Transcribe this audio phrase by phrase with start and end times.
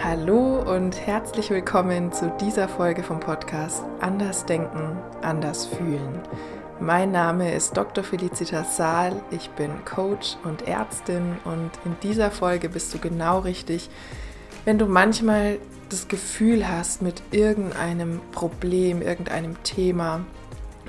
[0.00, 6.20] Hallo und herzlich willkommen zu dieser Folge vom Podcast Anders Denken, Anders Fühlen.
[6.78, 8.04] Mein Name ist Dr.
[8.04, 13.90] Felicitas Saal, ich bin Coach und Ärztin und in dieser Folge bist du genau richtig,
[14.64, 15.58] wenn du manchmal
[15.88, 20.20] das Gefühl hast, mit irgendeinem Problem, irgendeinem Thema,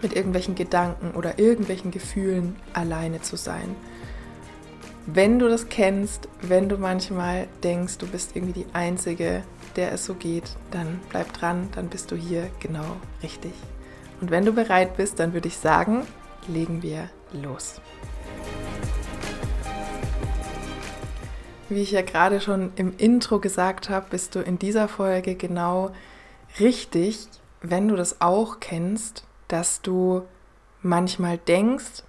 [0.03, 3.75] mit irgendwelchen Gedanken oder irgendwelchen Gefühlen alleine zu sein.
[5.11, 9.43] Wenn du das kennst, wenn du manchmal denkst, du bist irgendwie die Einzige,
[9.75, 12.85] der es so geht, dann bleib dran, dann bist du hier genau
[13.23, 13.53] richtig.
[14.21, 16.05] Und wenn du bereit bist, dann würde ich sagen,
[16.47, 17.81] legen wir los.
[21.69, 25.89] Wie ich ja gerade schon im Intro gesagt habe, bist du in dieser Folge genau
[26.59, 27.29] richtig,
[27.61, 30.21] wenn du das auch kennst, dass du
[30.83, 32.03] manchmal denkst,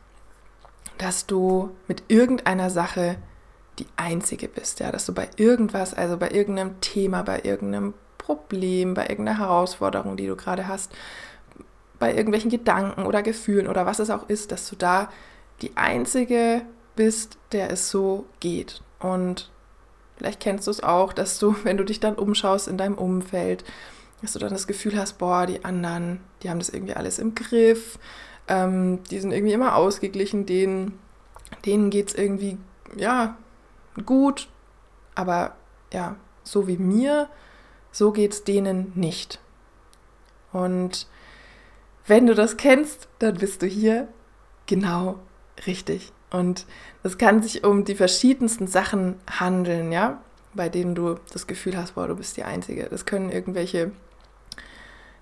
[1.00, 3.16] dass du mit irgendeiner Sache
[3.78, 8.92] die Einzige bist, ja, dass du bei irgendwas, also bei irgendeinem Thema, bei irgendeinem Problem,
[8.92, 10.92] bei irgendeiner Herausforderung, die du gerade hast,
[11.98, 15.08] bei irgendwelchen Gedanken oder Gefühlen oder was es auch ist, dass du da
[15.62, 16.62] die Einzige
[16.96, 18.82] bist, der es so geht.
[18.98, 19.50] Und
[20.18, 23.64] vielleicht kennst du es auch, dass du, wenn du dich dann umschaust in deinem Umfeld,
[24.20, 27.34] dass du dann das Gefühl hast, boah, die anderen, die haben das irgendwie alles im
[27.34, 27.98] Griff,
[28.48, 30.98] ähm, die sind irgendwie immer ausgeglichen, denen,
[31.64, 32.58] denen geht es irgendwie,
[32.96, 33.36] ja,
[34.06, 34.48] gut,
[35.14, 35.56] aber
[35.92, 37.28] ja, so wie mir,
[37.92, 39.40] so geht es denen nicht.
[40.52, 41.06] Und
[42.06, 44.08] wenn du das kennst, dann bist du hier
[44.66, 45.20] genau
[45.66, 46.12] richtig.
[46.30, 46.66] Und
[47.02, 50.22] es kann sich um die verschiedensten Sachen handeln, ja,
[50.54, 52.84] bei denen du das Gefühl hast, boah, du bist die Einzige.
[52.88, 53.92] Das können irgendwelche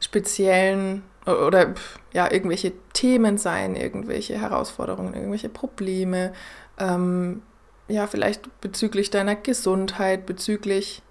[0.01, 1.75] speziellen oder
[2.13, 6.33] ja, irgendwelche Themen sein, irgendwelche Herausforderungen, irgendwelche Probleme,
[6.79, 7.43] ähm,
[7.89, 11.03] ja, vielleicht bezüglich deiner Gesundheit, bezüglich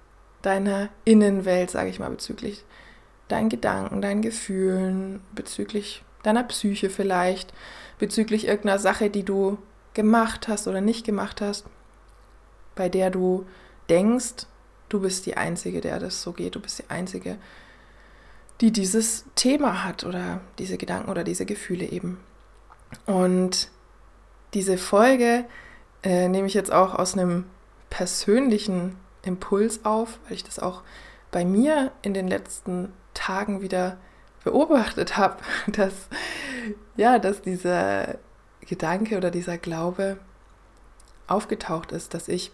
[0.41, 2.63] deiner Innenwelt, sage ich mal, bezüglich
[3.27, 7.53] deinen Gedanken, deinen Gefühlen, bezüglich deiner Psyche vielleicht,
[7.99, 9.57] bezüglich irgendeiner Sache, die du
[9.93, 11.65] gemacht hast oder nicht gemacht hast,
[12.75, 13.45] bei der du
[13.89, 14.45] denkst,
[14.89, 17.37] du bist die Einzige, der das so geht, du bist die Einzige,
[18.61, 22.19] die dieses Thema hat oder diese Gedanken oder diese Gefühle eben.
[23.05, 23.69] Und
[24.53, 25.45] diese Folge
[26.03, 27.45] äh, nehme ich jetzt auch aus einem
[27.89, 30.83] persönlichen Impuls auf, weil ich das auch
[31.31, 33.97] bei mir in den letzten Tagen wieder
[34.43, 35.93] beobachtet habe, dass
[36.95, 38.17] ja, dass dieser
[38.61, 40.17] Gedanke oder dieser Glaube
[41.27, 42.51] aufgetaucht ist, dass ich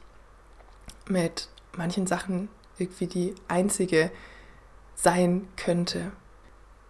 [1.08, 4.12] mit manchen Sachen irgendwie die einzige
[4.96, 6.12] sein könnte.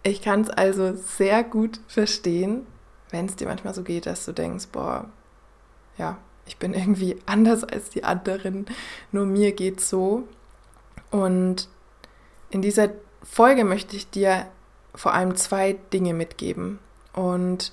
[0.02, 2.66] Ich kann es also sehr gut verstehen,
[3.10, 5.06] wenn es dir manchmal so geht, dass du denkst, boah,
[5.96, 8.66] ja, ich bin irgendwie anders als die anderen,
[9.12, 10.28] nur mir geht's so.
[11.10, 11.68] Und
[12.50, 12.90] in dieser
[13.22, 14.46] Folge möchte ich dir
[14.94, 16.78] vor allem zwei Dinge mitgeben.
[17.12, 17.72] Und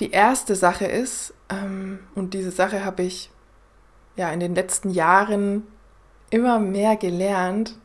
[0.00, 3.30] die erste Sache ist, ähm, und diese Sache habe ich
[4.16, 5.66] ja in den letzten Jahren
[6.30, 7.76] immer mehr gelernt,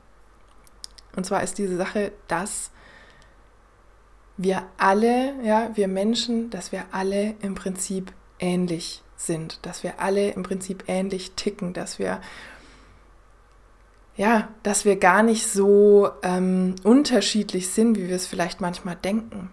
[1.15, 2.71] und zwar ist diese Sache, dass
[4.37, 10.31] wir alle, ja, wir Menschen, dass wir alle im Prinzip ähnlich sind, dass wir alle
[10.31, 12.19] im Prinzip ähnlich ticken, dass wir
[14.17, 19.49] ja, dass wir gar nicht so ähm, unterschiedlich sind, wie wir es vielleicht manchmal denken.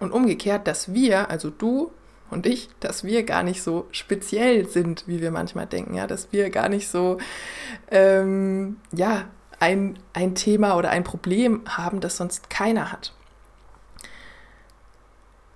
[0.00, 1.92] Und umgekehrt, dass wir, also du
[2.28, 6.32] und ich, dass wir gar nicht so speziell sind, wie wir manchmal denken, ja, dass
[6.32, 7.18] wir gar nicht so,
[7.90, 9.26] ähm, ja,
[9.60, 13.12] ein, ein Thema oder ein Problem haben, das sonst keiner hat.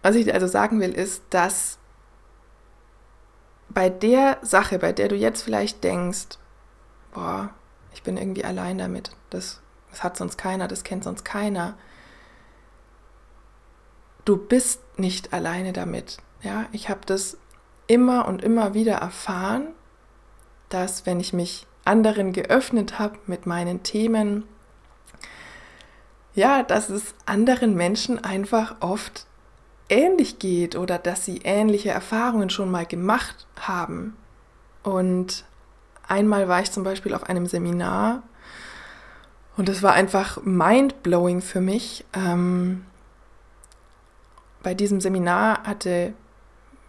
[0.02, 1.78] Was ich dir also sagen will, ist, dass
[3.68, 6.38] bei der Sache, bei der du jetzt vielleicht denkst,
[7.12, 7.50] boah,
[7.92, 11.76] ich bin irgendwie allein damit, das, das hat sonst keiner, das kennt sonst keiner,
[14.24, 16.18] du bist nicht alleine damit.
[16.42, 17.36] Ja, ich habe das
[17.86, 19.68] immer und immer wieder erfahren,
[20.68, 24.44] dass wenn ich mich anderen geöffnet habe mit meinen Themen,
[26.34, 29.26] ja, dass es anderen Menschen einfach oft
[29.88, 34.16] ähnlich geht oder dass sie ähnliche Erfahrungen schon mal gemacht haben.
[34.82, 35.44] Und
[36.06, 38.22] einmal war ich zum Beispiel auf einem Seminar
[39.56, 42.04] und es war einfach mind-blowing für mich.
[42.14, 42.86] Ähm,
[44.62, 46.14] bei diesem Seminar hatte,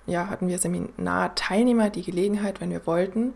[0.05, 3.33] ja, hatten wir Seminarteilnehmer die Gelegenheit, wenn wir wollten,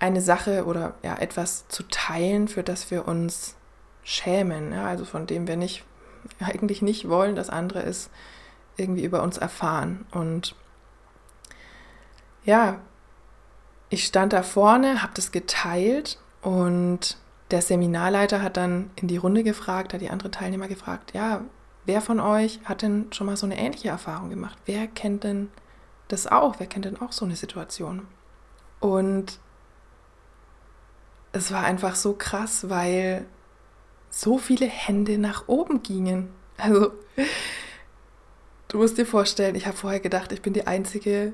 [0.00, 3.56] eine Sache oder ja, etwas zu teilen, für das wir uns
[4.02, 5.84] schämen, ja, also von dem wir nicht,
[6.40, 8.10] eigentlich nicht wollen, dass andere es
[8.76, 10.06] irgendwie über uns erfahren.
[10.10, 10.56] Und
[12.44, 12.80] ja,
[13.90, 17.18] ich stand da vorne, habe das geteilt Und
[17.50, 21.42] der Seminarleiter hat dann in die Runde gefragt, hat die anderen Teilnehmer gefragt, ja,
[21.84, 24.56] wer von euch hat denn schon mal so eine ähnliche Erfahrung gemacht?
[24.64, 25.50] Wer kennt denn
[26.08, 26.54] das auch?
[26.58, 28.06] Wer kennt denn auch so eine Situation?
[28.78, 29.38] Und
[31.32, 33.26] es war einfach so krass, weil
[34.10, 36.30] so viele Hände nach oben gingen.
[36.58, 36.92] Also,
[38.68, 41.32] du musst dir vorstellen, ich habe vorher gedacht, ich bin die Einzige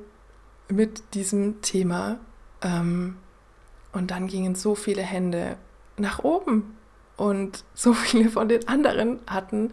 [0.69, 2.19] mit diesem Thema.
[2.63, 3.17] Ähm,
[3.93, 5.57] und dann gingen so viele Hände
[5.97, 6.77] nach oben.
[7.17, 9.73] Und so viele von den anderen hatten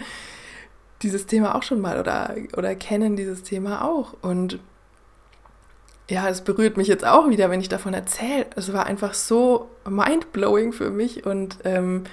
[1.02, 4.16] dieses Thema auch schon mal oder, oder kennen dieses Thema auch.
[4.22, 4.60] Und
[6.10, 8.48] ja, es berührt mich jetzt auch wieder, wenn ich davon erzähle.
[8.56, 12.04] Es war einfach so mindblowing für mich und ähm,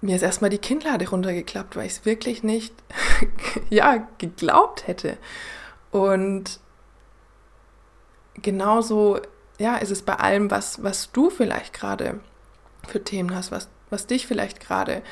[0.00, 2.74] mir ist erstmal die Kinnlade runtergeklappt, weil ich es wirklich nicht
[3.70, 5.16] ja, geglaubt hätte.
[5.90, 6.60] Und
[8.34, 9.20] genauso
[9.58, 12.20] ja, ist es bei allem, was, was du vielleicht gerade
[12.86, 15.02] für Themen hast, was, was dich vielleicht gerade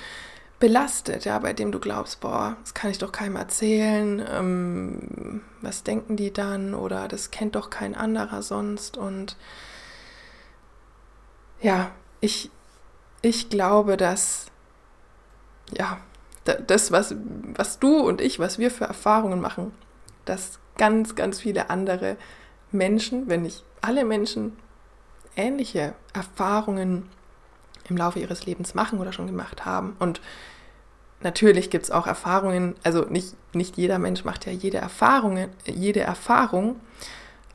[0.62, 5.82] belastet, ja, bei dem du glaubst, boah, das kann ich doch keinem erzählen, ähm, was
[5.82, 6.72] denken die dann?
[6.74, 8.96] Oder das kennt doch kein anderer sonst.
[8.96, 9.36] Und
[11.60, 12.48] ja, ich,
[13.22, 14.46] ich glaube, dass
[15.76, 15.98] ja,
[16.44, 17.16] das, was,
[17.56, 19.72] was du und ich, was wir für Erfahrungen machen,
[20.26, 22.16] dass ganz, ganz viele andere
[22.70, 24.56] Menschen, wenn nicht alle Menschen,
[25.34, 27.08] ähnliche Erfahrungen
[27.88, 29.96] im Laufe ihres Lebens machen oder schon gemacht haben.
[29.98, 30.20] Und
[31.20, 36.00] natürlich gibt es auch Erfahrungen, also nicht, nicht jeder Mensch macht ja jede Erfahrung, jede
[36.00, 36.80] Erfahrung.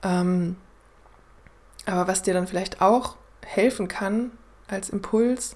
[0.04, 0.56] Ähm,
[1.86, 3.16] aber was dir dann vielleicht auch
[3.46, 4.32] helfen kann
[4.68, 5.56] als Impuls,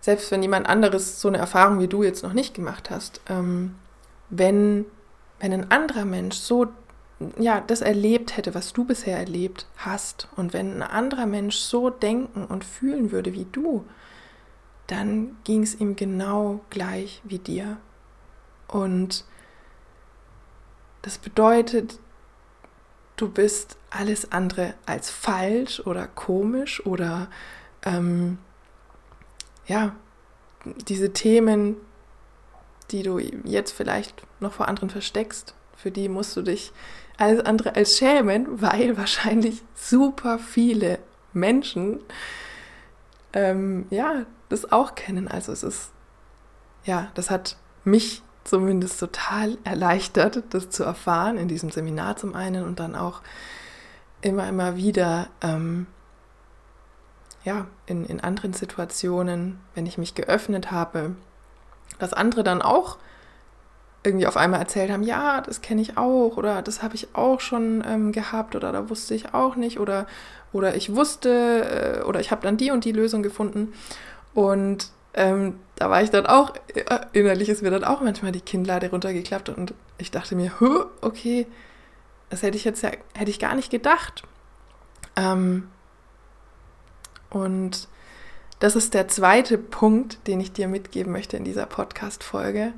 [0.00, 3.76] selbst wenn jemand anderes so eine Erfahrung wie du jetzt noch nicht gemacht hast, ähm,
[4.28, 4.84] wenn,
[5.38, 6.66] wenn ein anderer Mensch so
[7.38, 11.90] ja, das erlebt hätte, was du bisher erlebt hast, und wenn ein anderer Mensch so
[11.90, 13.84] denken und fühlen würde wie du,
[14.86, 17.78] dann ging es ihm genau gleich wie dir.
[18.68, 19.24] Und
[21.02, 21.98] das bedeutet,
[23.16, 27.28] du bist alles andere als falsch oder komisch oder
[27.84, 28.38] ähm,
[29.66, 29.94] ja,
[30.88, 31.76] diese Themen,
[32.90, 36.72] die du jetzt vielleicht noch vor anderen versteckst, für die musst du dich
[37.16, 40.98] alles andere als schämen, weil wahrscheinlich super viele
[41.32, 42.00] Menschen
[43.32, 45.28] ähm, ja das auch kennen.
[45.28, 45.90] Also es ist
[46.84, 52.64] ja, das hat mich zumindest total erleichtert, das zu erfahren in diesem Seminar zum einen
[52.64, 53.22] und dann auch
[54.20, 55.86] immer immer wieder ähm,
[57.42, 61.16] ja in, in anderen Situationen, wenn ich mich geöffnet habe,
[61.98, 62.98] dass andere dann auch
[64.04, 67.40] irgendwie auf einmal erzählt haben, ja, das kenne ich auch oder das habe ich auch
[67.40, 70.06] schon ähm, gehabt oder da wusste ich auch nicht oder,
[70.52, 73.72] oder ich wusste äh, oder ich habe dann die und die Lösung gefunden.
[74.34, 78.40] Und ähm, da war ich dann auch, äh, innerlich ist mir dann auch manchmal die
[78.40, 80.52] Kinnlade runtergeklappt und ich dachte mir,
[81.00, 81.46] okay,
[82.28, 84.22] das hätte ich jetzt ja, hätte ich gar nicht gedacht.
[85.16, 85.68] Ähm,
[87.30, 87.88] und
[88.58, 92.72] das ist der zweite Punkt, den ich dir mitgeben möchte in dieser Podcast-Folge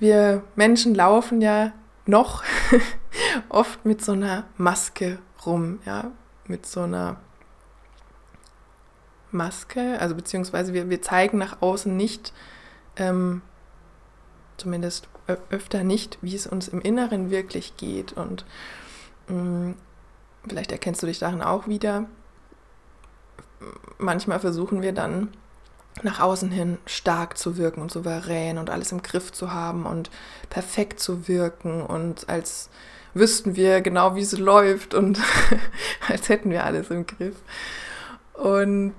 [0.00, 1.72] wir Menschen laufen ja
[2.06, 2.42] noch
[3.48, 6.10] oft mit so einer Maske rum, ja,
[6.46, 7.20] mit so einer
[9.30, 12.32] Maske, also beziehungsweise wir, wir zeigen nach außen nicht,
[12.96, 13.42] ähm,
[14.56, 15.08] zumindest
[15.50, 18.12] öfter nicht, wie es uns im Inneren wirklich geht.
[18.12, 18.44] Und
[19.28, 19.74] mh, mm,
[20.48, 22.06] vielleicht erkennst du dich darin auch wieder.
[23.98, 25.28] Manchmal versuchen wir dann
[26.02, 30.10] nach außen hin stark zu wirken und souverän und alles im Griff zu haben und
[30.48, 32.70] perfekt zu wirken und als
[33.12, 35.20] wüssten wir genau, wie es läuft und
[36.08, 37.36] als hätten wir alles im Griff.
[38.34, 38.94] Und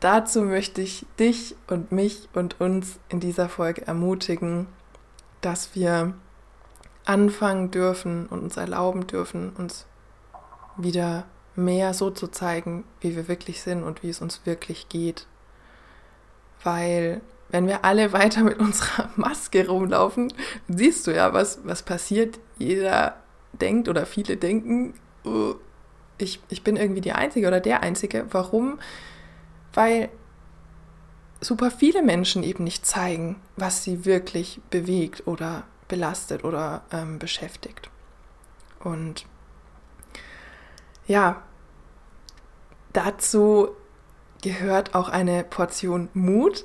[0.00, 4.66] dazu möchte ich dich und mich und uns in dieser Folge ermutigen,
[5.40, 6.14] dass wir
[7.04, 9.86] anfangen dürfen und uns erlauben dürfen, uns
[10.76, 11.24] wieder
[11.56, 15.26] mehr so zu zeigen, wie wir wirklich sind und wie es uns wirklich geht.
[16.62, 20.32] Weil wenn wir alle weiter mit unserer Maske rumlaufen,
[20.68, 22.38] siehst du ja, was, was passiert.
[22.58, 23.16] Jeder
[23.52, 24.94] denkt oder viele denken,
[25.24, 25.54] oh,
[26.18, 28.26] ich, ich bin irgendwie die Einzige oder der Einzige.
[28.30, 28.78] Warum?
[29.72, 30.08] Weil
[31.40, 37.90] super viele Menschen eben nicht zeigen, was sie wirklich bewegt oder belastet oder ähm, beschäftigt.
[38.80, 39.26] Und
[41.06, 41.42] ja,
[42.96, 43.68] dazu
[44.42, 46.64] gehört auch eine Portion Mut,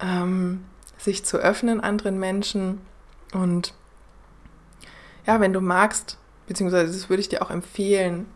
[0.00, 0.64] ähm,
[0.98, 2.80] sich zu öffnen anderen Menschen.
[3.32, 3.74] Und
[5.26, 8.26] ja, wenn du magst, beziehungsweise das würde ich dir auch empfehlen,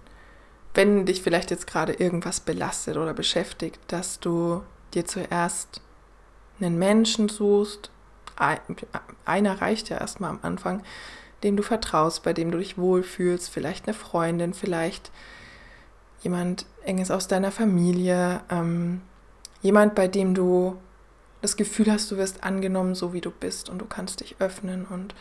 [0.75, 4.63] wenn dich vielleicht jetzt gerade irgendwas belastet oder beschäftigt, dass du
[4.93, 5.81] dir zuerst
[6.61, 7.91] einen Menschen suchst,
[9.25, 10.83] einer reicht ja erstmal am Anfang,
[11.45, 15.13] dem du vertraust, bei dem du dich wohlfühlst, vielleicht eine Freundin, vielleicht
[16.23, 19.03] jemand enges aus deiner Familie, ähm,
[19.63, 20.77] jemand, bei dem du
[21.41, 24.87] das Gefühl hast, du wirst angenommen, so wie du bist und du kannst dich öffnen
[24.87, 25.15] und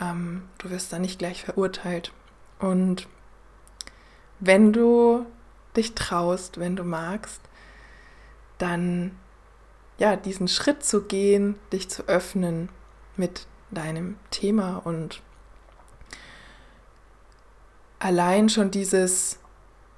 [0.00, 2.12] ähm, du wirst da nicht gleich verurteilt.
[2.58, 3.06] Und
[4.40, 5.26] wenn du
[5.76, 7.40] dich traust, wenn du magst,
[8.58, 9.12] dann
[9.98, 12.70] ja, diesen Schritt zu gehen, dich zu öffnen
[13.16, 15.22] mit deinem Thema und
[17.98, 19.39] allein schon dieses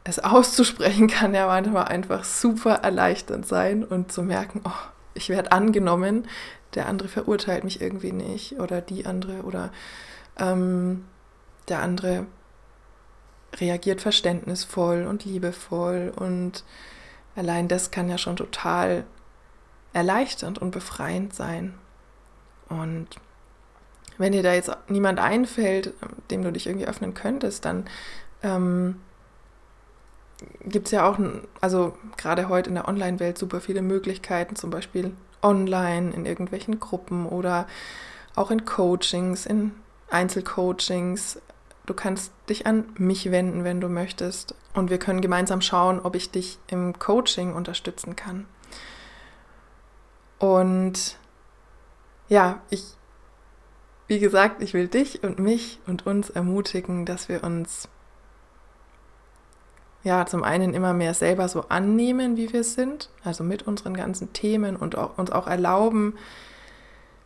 [0.04, 4.70] es auszusprechen kann ja manchmal einfach super erleichternd sein und zu merken, oh,
[5.14, 6.26] ich werde angenommen,
[6.74, 9.70] der andere verurteilt mich irgendwie nicht oder die andere oder
[10.38, 11.04] ähm,
[11.68, 12.26] der andere
[13.56, 16.64] reagiert verständnisvoll und liebevoll und
[17.36, 19.04] allein das kann ja schon total
[19.92, 21.74] erleichternd und befreiend sein.
[22.68, 23.08] Und
[24.16, 25.92] wenn dir da jetzt niemand einfällt,
[26.30, 27.84] dem du dich irgendwie öffnen könntest, dann
[28.42, 29.00] ähm,
[30.64, 31.18] gibt es ja auch,
[31.60, 37.26] also gerade heute in der Online-Welt super viele Möglichkeiten, zum Beispiel online in irgendwelchen Gruppen
[37.26, 37.66] oder
[38.36, 39.72] auch in Coachings, in
[40.10, 41.40] Einzelcoachings.
[41.86, 44.54] Du kannst dich an mich wenden, wenn du möchtest.
[44.74, 48.46] Und wir können gemeinsam schauen, ob ich dich im Coaching unterstützen kann.
[50.38, 51.18] Und
[52.28, 52.84] ja, ich,
[54.06, 57.88] wie gesagt, ich will dich und mich und uns ermutigen, dass wir uns
[60.04, 64.32] ja zum einen immer mehr selber so annehmen, wie wir sind, also mit unseren ganzen
[64.32, 66.18] Themen und auch, uns auch erlauben,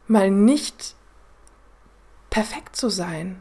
[0.07, 0.95] mal nicht
[2.31, 3.41] perfekt zu sein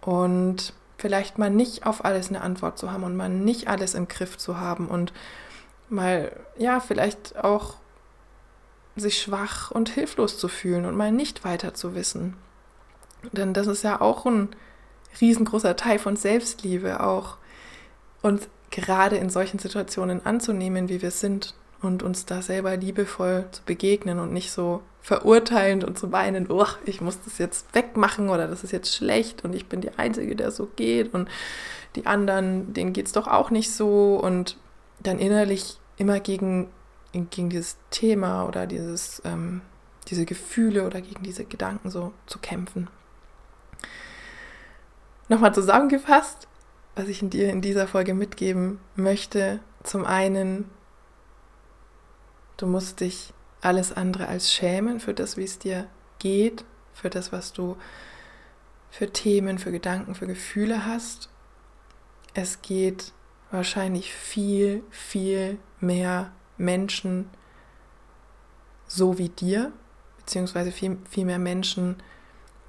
[0.00, 4.08] und vielleicht mal nicht auf alles eine Antwort zu haben und mal nicht alles im
[4.08, 5.12] Griff zu haben und
[5.88, 7.74] mal, ja, vielleicht auch
[8.96, 12.36] sich schwach und hilflos zu fühlen und mal nicht weiter zu wissen.
[13.32, 14.54] Denn das ist ja auch ein
[15.20, 17.36] riesengroßer Teil von Selbstliebe, auch
[18.22, 23.62] uns gerade in solchen Situationen anzunehmen, wie wir sind und uns da selber liebevoll zu
[23.64, 28.48] begegnen und nicht so verurteilend und zu weinen, oh, ich muss das jetzt wegmachen oder
[28.48, 31.28] das ist jetzt schlecht und ich bin die Einzige, der so geht und
[31.94, 34.56] die anderen, denen geht es doch auch nicht so und
[35.00, 36.68] dann innerlich immer gegen
[37.12, 39.60] gegen dieses Thema oder dieses, ähm,
[40.08, 42.88] diese Gefühle oder gegen diese Gedanken so zu kämpfen.
[45.28, 46.48] Nochmal zusammengefasst,
[46.94, 49.60] was ich dir in dieser Folge mitgeben möchte.
[49.82, 50.70] Zum einen,
[52.56, 55.86] du musst dich alles andere als schämen für das, wie es dir
[56.18, 57.76] geht, für das, was du
[58.90, 61.30] für Themen, für Gedanken, für Gefühle hast.
[62.34, 63.12] Es geht
[63.50, 67.30] wahrscheinlich viel, viel mehr Menschen
[68.86, 69.72] so wie dir,
[70.18, 71.96] beziehungsweise viel, viel mehr Menschen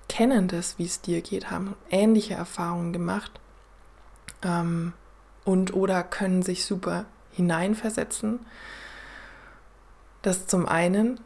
[0.08, 3.40] kennen das, wie es dir geht, haben ähnliche Erfahrungen gemacht
[4.44, 4.94] ähm,
[5.44, 8.40] und oder können sich super hineinversetzen.
[10.22, 11.20] Das zum einen,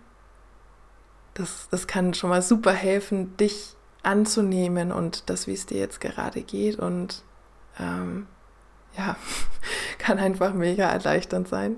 [1.33, 6.01] das, das kann schon mal super helfen, dich anzunehmen und das, wie es dir jetzt
[6.01, 7.23] gerade geht und
[7.79, 8.27] ähm,
[8.97, 9.15] ja,
[9.99, 11.75] kann einfach mega erleichternd sein.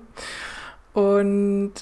[0.94, 1.74] Und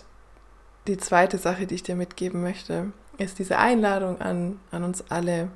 [0.88, 5.50] die zweite Sache, die ich dir mitgeben möchte, ist diese Einladung an, an uns alle,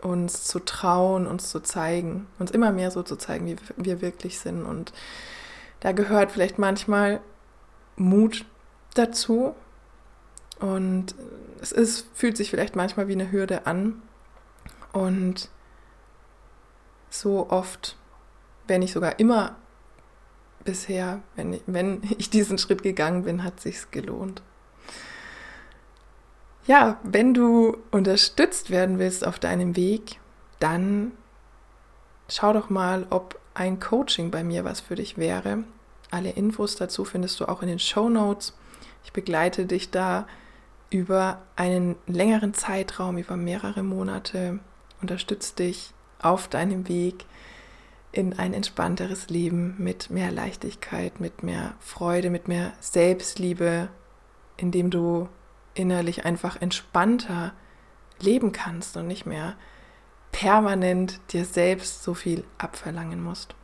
[0.00, 4.38] uns zu trauen, uns zu zeigen, uns immer mehr so zu zeigen, wie wir wirklich
[4.38, 4.64] sind.
[4.64, 4.92] Und
[5.80, 7.20] da gehört vielleicht manchmal
[7.96, 8.44] Mut
[8.94, 9.54] dazu.
[10.60, 11.14] Und
[11.60, 14.02] es ist, fühlt sich vielleicht manchmal wie eine Hürde an.
[14.92, 15.48] Und
[17.10, 17.96] so oft,
[18.66, 19.56] wenn nicht sogar immer
[20.64, 24.42] bisher, wenn ich, wenn ich diesen Schritt gegangen bin, hat sich's gelohnt.
[26.68, 30.20] Ja, wenn du unterstützt werden willst auf deinem Weg,
[30.60, 31.12] dann
[32.28, 35.64] schau doch mal, ob ein Coaching bei mir was für dich wäre.
[36.10, 38.52] Alle Infos dazu findest du auch in den Show Notes.
[39.02, 40.26] Ich begleite dich da
[40.90, 44.58] über einen längeren Zeitraum, über mehrere Monate,
[45.00, 47.24] unterstütze dich auf deinem Weg
[48.12, 53.88] in ein entspannteres Leben mit mehr Leichtigkeit, mit mehr Freude, mit mehr Selbstliebe,
[54.58, 55.30] indem du
[55.78, 57.52] innerlich einfach entspannter
[58.20, 59.54] leben kannst und nicht mehr
[60.32, 63.54] permanent dir selbst so viel abverlangen musst.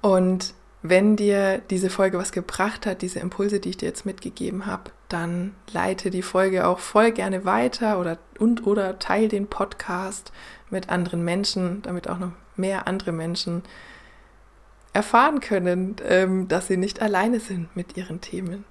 [0.00, 4.64] Und wenn dir diese Folge was gebracht hat, diese Impulse, die ich dir jetzt mitgegeben
[4.64, 10.32] habe, dann leite die Folge auch voll gerne weiter oder und oder teile den Podcast
[10.70, 13.62] mit anderen Menschen, damit auch noch mehr andere Menschen
[14.92, 18.64] erfahren können, ähm, dass sie nicht alleine sind mit ihren Themen.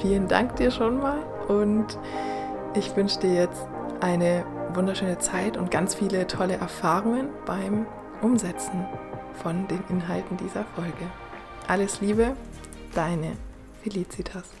[0.00, 1.98] Vielen Dank dir schon mal und
[2.74, 3.66] ich wünsche dir jetzt
[4.00, 7.86] eine wunderschöne Zeit und ganz viele tolle Erfahrungen beim
[8.22, 8.86] Umsetzen
[9.42, 11.10] von den Inhalten dieser Folge.
[11.68, 12.34] Alles Liebe,
[12.94, 13.32] deine
[13.82, 14.59] Felicitas.